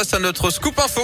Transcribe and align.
à 0.00 0.18
notre 0.18 0.48
scoop 0.48 0.78
info. 0.78 1.02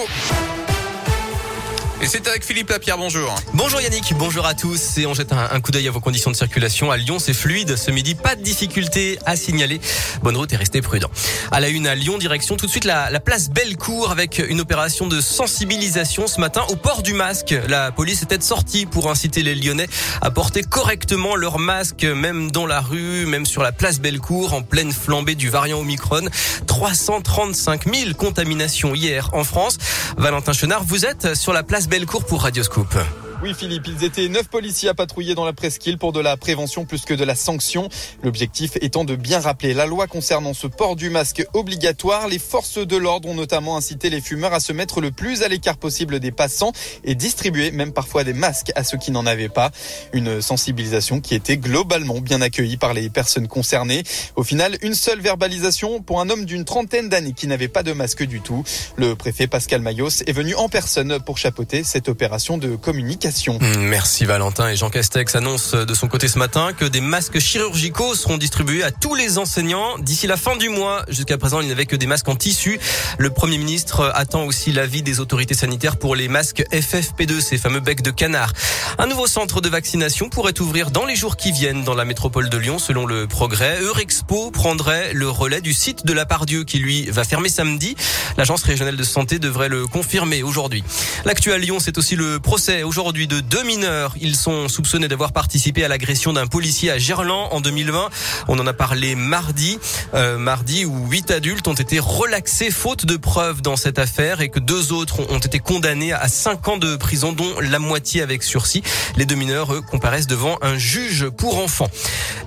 Et 2.03 2.07
c'est 2.07 2.29
avec 2.29 2.45
Philippe 2.45 2.69
Lapierre, 2.69 2.99
bonjour. 2.99 3.35
Bonjour 3.55 3.81
Yannick, 3.81 4.13
bonjour 4.19 4.45
à 4.45 4.53
tous. 4.53 4.99
Et 4.99 5.07
on 5.07 5.15
jette 5.15 5.33
un, 5.33 5.61
coup 5.61 5.73
d'œil 5.73 5.89
à 5.89 5.91
vos 5.91 6.01
conditions 6.01 6.31
de 6.31 6.37
circulation. 6.37 6.91
À 6.91 6.99
Lyon, 6.99 7.19
c'est 7.19 7.33
fluide 7.33 7.75
ce 7.77 7.91
midi, 7.91 8.15
pas 8.15 8.37
de 8.37 8.43
difficulté 8.43 9.19
à 9.25 9.35
signaler. 9.35 9.81
Bonne 10.23 10.37
route 10.37 10.53
et 10.53 10.57
restez 10.57 10.83
prudent. 10.83 11.09
À 11.51 11.59
la 11.59 11.69
une 11.69 11.87
à 11.87 11.95
Lyon, 11.95 12.19
direction 12.19 12.59
tout 12.59 12.67
de 12.67 12.71
suite 12.71 12.85
la, 12.85 13.11
la 13.11 13.19
place 13.19 13.49
Bellecour 13.49 14.11
avec 14.11 14.43
une 14.47 14.61
opération 14.61 15.07
de 15.07 15.23
sensibilisation 15.23 16.27
ce 16.27 16.39
matin 16.39 16.65
au 16.69 16.77
port 16.77 17.03
du 17.03 17.15
masque. 17.15 17.55
La 17.67 17.91
police 17.93 18.23
était 18.23 18.43
sortie 18.43 18.85
pour 18.85 19.11
inciter 19.11 19.43
les 19.43 19.55
Lyonnais 19.55 19.89
à 20.21 20.31
porter 20.31 20.63
correctement 20.63 21.35
leur 21.35 21.59
masque, 21.59 22.05
même 22.05 22.51
dans 22.51 22.67
la 22.67 22.83
rue, 22.83 23.25
même 23.25 23.47
sur 23.47 23.63
la 23.63 23.73
place 23.73 24.01
Bellecour, 24.01 24.53
en 24.53 24.61
pleine 24.61 24.93
flambée 24.93 25.35
du 25.35 25.49
variant 25.49 25.79
Omicron. 25.79 26.29
335 26.67 27.93
000 27.93 28.13
contaminations 28.19 28.95
hier 28.95 29.31
en 29.33 29.45
France. 29.45 29.79
Valentin 30.19 30.53
Chenard, 30.53 30.85
vous 30.85 31.07
êtes 31.07 31.35
sur 31.35 31.55
la 31.55 31.63
place 31.63 31.86
Bellecour 31.89 32.25
pour 32.25 32.43
Radioscope. 32.43 32.97
Oui 33.43 33.53
Philippe, 33.53 33.87
ils 33.87 34.03
étaient 34.03 34.31
neuf 34.31 34.49
policiers 34.49 34.89
à 34.89 34.95
patrouiller 34.95 35.35
dans 35.35 35.45
la 35.45 35.53
presqu'île 35.53 35.99
pour 35.99 36.13
de 36.13 36.21
la 36.21 36.39
prévention 36.39 36.87
plus 36.87 37.05
que 37.05 37.13
de 37.13 37.23
la 37.23 37.35
sanction. 37.35 37.91
L'objectif 38.23 38.79
étant 38.81 39.05
de 39.05 39.15
bien 39.15 39.41
rappeler 39.41 39.75
la 39.75 39.85
loi 39.85 40.07
concernant 40.07 40.55
ce 40.55 40.67
port 40.67 40.97
du 40.97 41.11
masque 41.11 41.47
obligatoire. 41.53 42.29
Les 42.29 42.39
forces 42.39 42.79
de 42.79 42.97
l'ordre 42.97 43.29
ont 43.29 43.35
notamment 43.35 43.77
incité 43.77 44.09
les 44.09 44.23
fumeurs 44.23 44.55
à 44.55 44.61
se 44.61 44.73
mettre 44.73 45.03
le 45.03 45.11
plus 45.11 45.43
à 45.43 45.49
l'écart 45.49 45.77
possible 45.77 46.19
des 46.19 46.33
passants 46.33 46.73
et 47.05 47.15
distribuer 47.15 47.73
même 47.73 47.93
parfois 47.93 48.25
des 48.25 48.33
masques 48.33 48.73
à 48.75 48.85
ceux 48.85 48.97
qui 48.97 49.11
n'en 49.11 49.27
avaient 49.27 49.51
pas. 49.51 49.71
Une 50.15 50.41
sensibilisation 50.41 51.21
qui 51.21 51.35
était 51.35 51.59
globalement 51.59 52.21
bien 52.23 52.41
accueillie 52.41 52.79
par 52.79 52.95
les 52.95 53.11
personnes 53.11 53.49
concernées. 53.49 54.03
Au 54.37 54.45
final, 54.45 54.79
une 54.81 54.95
seule 54.95 55.21
verbalisation 55.21 56.01
pour 56.01 56.23
un 56.23 56.31
homme 56.31 56.47
d'une 56.47 56.65
trentaine 56.65 57.11
d'années 57.11 57.35
qui 57.35 57.49
n'avait 57.49 57.69
pas 57.69 57.83
de 57.83 57.93
masque 57.93 58.25
du 58.25 58.41
tout. 58.41 58.65
Le 58.97 59.15
préfet 59.15 59.47
Pascal 59.47 59.83
Mayos 59.83 60.23
est 60.27 60.33
venu 60.33 60.55
en 60.55 60.71
personne 60.71 61.21
pour 61.21 61.37
chapeauter 61.37 61.85
cette 61.85 62.09
opération 62.09 62.57
de 62.57 62.77
communication 62.77 63.26
Mm, 63.27 63.79
merci 63.79 64.25
Valentin. 64.25 64.69
Et 64.69 64.77
Jean 64.77 64.89
Castex 64.89 65.35
annonce 65.35 65.75
de 65.75 65.95
son 65.95 66.07
côté 66.07 66.29
ce 66.29 66.39
matin 66.39 66.73
que 66.73 66.85
des 66.85 67.01
masques 67.01 67.41
chirurgicaux 67.41 68.15
seront 68.15 68.37
distribués 68.37 68.85
à 68.85 68.93
tous 68.93 69.17
les 69.17 69.39
enseignants 69.39 69.99
d'ici 69.99 70.29
la 70.29 70.37
fin 70.37 70.57
du 70.57 70.69
mois. 70.69 71.05
Jusqu'à 71.09 71.37
présent, 71.37 71.61
il 71.61 71.67
n'y 71.67 71.73
avait 71.73 71.87
que 71.87 71.97
des 71.97 72.07
masques 72.07 72.29
en 72.29 72.37
tissu. 72.37 72.79
Le 73.19 73.31
Premier 73.31 73.59
ministre 73.59 74.13
attend 74.15 74.45
aussi 74.45 74.71
l'avis 74.71 75.03
des 75.03 75.19
autorités 75.19 75.55
sanitaires 75.55 75.97
pour 75.97 76.15
les 76.15 76.29
masques 76.29 76.65
FFP2, 76.71 77.41
ces 77.41 77.59
fameux 77.59 77.81
becs 77.81 78.03
de 78.03 78.13
canard. 78.13 78.53
Un 78.99 79.07
nouveau 79.07 79.27
centre 79.27 79.61
de 79.61 79.69
vaccination 79.69 80.29
pourrait 80.29 80.61
ouvrir 80.61 80.93
dans 80.93 81.05
les 81.05 81.17
jours 81.17 81.37
qui 81.37 81.51
viennent 81.51 81.83
dans 81.83 81.95
la 81.95 82.05
métropole 82.05 82.49
de 82.49 82.59
Lyon, 82.59 82.79
selon 82.79 83.07
le 83.07 83.27
progrès. 83.27 83.81
Eurexpo 83.81 84.53
prendrait 84.53 85.13
le 85.15 85.29
relais 85.29 85.61
du 85.61 85.73
site 85.73 86.07
de 86.07 86.13
la 86.13 86.27
Pardieu 86.27 86.63
qui, 86.63 86.79
lui, 86.79 87.07
va 87.11 87.25
fermer 87.25 87.49
samedi. 87.49 87.97
L'agence 88.37 88.63
régionale 88.63 88.97
de 88.97 89.05
santé 89.05 89.41
devrait 89.41 89.69
le 89.69 89.89
confirmer 89.89 90.45
aujourd'hui. 90.45 90.85
L'actu 91.25 91.53
à 91.53 91.59
Lyon, 91.59 91.79
c'est 91.81 91.99
aussi 91.99 92.15
le 92.15 92.39
procès 92.39 92.85
aujourd'hui 92.85 93.16
de 93.25 93.41
deux 93.41 93.63
mineurs. 93.63 94.15
Ils 94.21 94.37
sont 94.37 94.69
soupçonnés 94.69 95.09
d'avoir 95.09 95.33
participé 95.33 95.83
à 95.83 95.89
l'agression 95.89 96.35
d'un 96.35 96.47
policier 96.47 96.91
à 96.91 96.99
Gerland 96.99 97.49
en 97.51 97.63
2020. 97.63 98.11
On 98.49 98.59
en 98.59 98.67
a 98.67 98.75
parlé 98.75 99.15
mardi, 99.15 99.79
euh, 100.13 100.37
mardi 100.37 100.85
où 100.85 101.09
huit 101.09 101.31
adultes 101.31 101.67
ont 101.67 101.73
été 101.75 101.99
relaxés 101.99 102.71
faute 102.71 103.07
de 103.07 103.17
preuves 103.17 103.63
dans 103.63 103.77
cette 103.77 103.99
affaire 103.99 104.43
et 104.43 104.51
que 104.51 104.59
deux 104.59 104.93
autres 104.93 105.21
ont 105.31 105.39
été 105.39 105.59
condamnés 105.59 106.13
à 106.13 106.29
cinq 106.29 106.69
ans 106.69 106.77
de 106.77 106.97
prison, 106.97 107.33
dont 107.33 107.59
la 107.61 107.79
moitié 107.79 108.21
avec 108.21 108.43
sursis. 108.43 108.83
Les 109.17 109.25
deux 109.25 109.35
mineurs, 109.35 109.73
eux, 109.73 109.81
comparaissent 109.81 110.27
devant 110.27 110.59
un 110.61 110.77
juge 110.77 111.31
pour 111.31 111.57
enfants. 111.59 111.89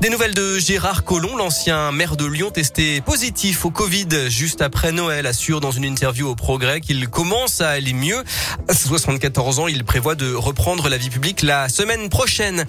Des 0.02 0.10
nouvelles 0.12 0.36
de 0.36 0.60
Gérard 0.60 1.04
Collomb, 1.04 1.36
l'ancien 1.36 1.92
maire 1.92 2.16
de 2.16 2.26
Lyon, 2.26 2.52
testé 2.52 3.02
positif 3.02 3.66
au 3.66 3.72
Covid 3.72 4.30
juste 4.30 4.62
après 4.62 4.92
Noël, 4.92 5.26
assure 5.26 5.62
dans 5.62 5.72
une 5.72 5.86
interview 5.86 6.28
au 6.28 6.36
Progrès 6.36 6.80
qu'il 6.80 7.10
commence 7.10 7.62
à 7.62 7.70
aller 7.70 7.94
mieux. 7.94 8.24
À 8.68 8.74
74 8.76 9.58
ans, 9.58 9.68
il 9.68 9.84
prévoit 9.84 10.14
de 10.14 10.32
reprendre 10.34 10.59
prendre 10.60 10.90
la 10.90 10.98
vie 10.98 11.10
publique 11.10 11.42
la 11.42 11.70
semaine 11.70 12.10
prochaine. 12.10 12.66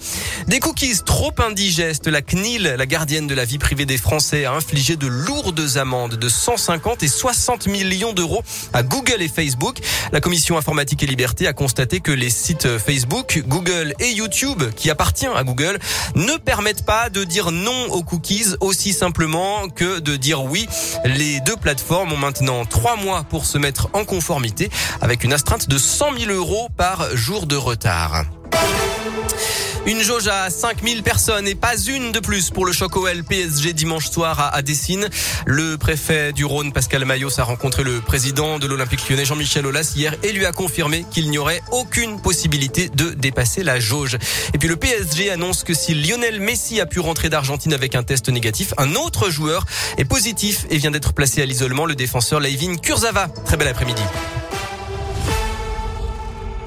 Des 0.47 0.61
cookies 0.61 1.01
trop 1.05 1.33
indigestes, 1.45 2.07
la 2.07 2.23
CNIL, 2.23 2.77
la 2.79 2.87
gardienne 2.87 3.27
de 3.27 3.35
la 3.35 3.45
vie 3.45 3.59
privée 3.59 3.85
des 3.85 3.99
Français, 3.99 4.45
a 4.45 4.53
infligé 4.53 4.95
de 4.95 5.09
lourdes 5.09 5.77
amendes 5.77 6.15
de 6.15 6.29
150 6.29 7.03
et 7.03 7.09
60 7.09 7.67
millions 7.67 8.13
d'euros 8.13 8.45
à 8.73 8.85
Google 8.85 9.21
et 9.23 9.29
Facebook. 9.29 9.81
La 10.13 10.21
commission 10.21 10.57
informatique 10.57 11.03
et 11.03 11.07
liberté 11.07 11.49
a 11.49 11.53
constaté 11.53 11.99
que 11.99 12.13
les 12.13 12.31
sites 12.31 12.79
Facebook, 12.79 13.43
Google 13.49 13.93
et 13.99 14.13
YouTube, 14.13 14.63
qui 14.77 14.89
appartient 14.89 15.27
à 15.27 15.43
Google, 15.43 15.81
ne 16.15 16.37
permettent 16.37 16.87
pas 16.87 17.11
de 17.11 17.25
dire 17.25 17.51
non 17.51 17.87
aux 17.91 18.05
cookies 18.05 18.55
aussi 18.61 18.93
simplement 18.93 19.69
que 19.69 19.99
de 19.99 20.15
dire 20.15 20.45
oui. 20.45 20.69
Les 21.05 21.41
deux 21.41 21.57
plateformes 21.57 22.13
ont 22.13 22.17
maintenant 22.17 22.65
trois 22.67 22.95
mois 22.95 23.25
pour 23.25 23.47
se 23.47 23.59
mettre 23.59 23.89
en 23.95 24.05
conformité 24.05 24.71
avec 25.01 25.25
une 25.25 25.33
astreinte 25.33 25.69
de 25.69 25.77
100 25.77 26.19
000 26.19 26.33
euros 26.33 26.69
par 26.77 27.17
jour 27.17 27.47
de 27.47 27.57
retard. 27.57 27.80
Une 29.87 30.03
jauge 30.03 30.29
à 30.29 30.51
5000 30.51 31.03
personnes 31.03 31.49
et 31.49 31.55
pas 31.55 31.77
une 31.77 32.13
de 32.13 32.21
plus 32.21 32.51
pour 32.51 32.67
le 32.67 32.73
choc 32.73 32.97
OL 32.97 33.25
PSG 33.25 33.73
dimanche 33.73 34.11
soir 34.11 34.51
à, 34.53 34.61
Dessine. 34.63 35.09
Le 35.47 35.79
préfet 35.79 36.33
du 36.33 36.45
Rhône, 36.45 36.73
Pascal 36.73 37.05
Mayos, 37.07 37.41
a 37.41 37.45
rencontré 37.45 37.83
le 37.83 38.01
président 38.01 38.59
de 38.59 38.67
l'Olympique 38.67 39.09
lyonnais, 39.09 39.25
Jean-Michel 39.25 39.67
Aulas, 39.67 39.95
hier 39.97 40.15
et 40.23 40.33
lui 40.33 40.45
a 40.45 40.53
confirmé 40.53 41.07
qu'il 41.11 41.31
n'y 41.31 41.39
aurait 41.39 41.63
aucune 41.73 42.21
possibilité 42.21 42.91
de 42.91 43.11
dépasser 43.11 43.65
la 43.65 43.81
jauge. 43.81 44.19
Et 44.53 44.59
puis 44.59 44.69
le 44.69 44.77
PSG 44.77 45.31
annonce 45.31 45.65
que 45.65 45.73
si 45.73 45.95
Lionel 45.95 46.41
Messi 46.41 46.81
a 46.81 46.87
pu 46.87 47.01
rentrer 47.01 47.31
d'Argentine 47.31 47.73
avec 47.73 47.95
un 47.95 48.03
test 48.03 48.29
négatif, 48.29 48.75
un 48.77 48.95
autre 48.95 49.31
joueur 49.31 49.65
est 49.97 50.05
positif 50.05 50.67
et 50.71 50.77
vient 50.77 50.91
d'être 50.91 51.15
placé 51.15 51.41
à 51.41 51.47
l'isolement, 51.47 51.87
le 51.87 51.95
défenseur 51.95 52.39
Leivin 52.39 52.77
Kurzava. 52.77 53.29
Très 53.47 53.57
bel 53.57 53.69
après-midi. 53.69 54.03